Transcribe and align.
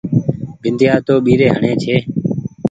بنديآ 0.61 0.93
تو 1.05 1.15
ٻيري 1.25 1.47
هڻي 1.55 1.73
ڇي۔ 1.83 1.95